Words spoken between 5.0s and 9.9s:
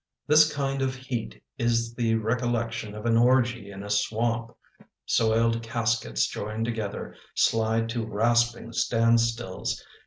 Soiled caskets joined together Slide to rasping stand stills.